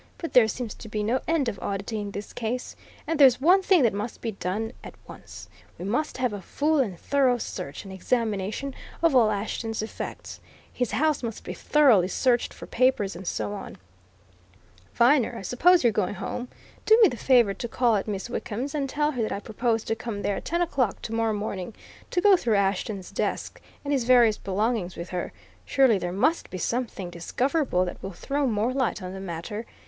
[0.17, 2.75] "But there seems to be no end of oddity in this case.
[3.05, 6.79] And there's one thing that must be done at once: we must have a full
[6.79, 10.39] and thorough search and examination of all Ashton's effects.
[10.73, 13.77] His house must be thoroughly searched for papers and so on.
[14.95, 16.47] Viner, I suppose you're going home?
[16.87, 19.83] Do me the favour to call at Miss Wickham's, and tell her that I propose
[19.83, 21.75] to come there at ten o'clock tomorrow morning,
[22.09, 25.31] to go through Ashton's desk and his various belongings with her
[25.63, 29.67] surely there must be something discoverable that will throw more light on the matter.